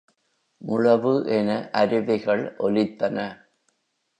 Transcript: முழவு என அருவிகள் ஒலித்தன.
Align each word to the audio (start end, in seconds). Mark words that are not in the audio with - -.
முழவு 0.61 1.11
என 1.27 1.49
அருவிகள் 1.71 2.43
ஒலித்தன. 2.59 3.17